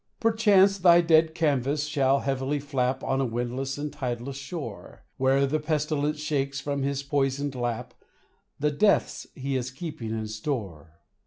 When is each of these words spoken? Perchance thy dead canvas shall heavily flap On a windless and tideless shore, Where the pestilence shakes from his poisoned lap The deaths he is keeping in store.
Perchance 0.19 0.79
thy 0.79 1.01
dead 1.01 1.35
canvas 1.35 1.85
shall 1.85 2.21
heavily 2.21 2.59
flap 2.59 3.03
On 3.03 3.21
a 3.21 3.25
windless 3.25 3.77
and 3.77 3.93
tideless 3.93 4.35
shore, 4.35 5.05
Where 5.17 5.45
the 5.45 5.59
pestilence 5.59 6.19
shakes 6.19 6.59
from 6.59 6.81
his 6.81 7.03
poisoned 7.03 7.53
lap 7.53 7.93
The 8.59 8.71
deaths 8.71 9.27
he 9.35 9.55
is 9.55 9.69
keeping 9.69 10.09
in 10.09 10.25
store. 10.27 11.01